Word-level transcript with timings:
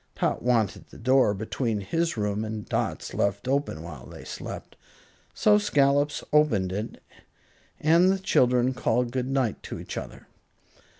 Tot 0.15 0.41
wanted 0.41 0.87
the 0.87 0.97
door 0.97 1.35
between 1.35 1.81
his 1.81 2.17
room 2.17 2.43
and 2.43 2.67
Dot's 2.67 3.13
left 3.13 3.47
open 3.47 3.83
while 3.83 4.07
they 4.07 4.23
slept, 4.25 4.75
so 5.35 5.59
Scollops 5.59 6.23
opened 6.33 6.71
it 6.71 7.03
and 7.79 8.11
the 8.11 8.17
children 8.17 8.73
called 8.73 9.11
good 9.11 9.29
night 9.29 9.61
to 9.61 9.79
each 9.79 9.97
other. 9.97 10.25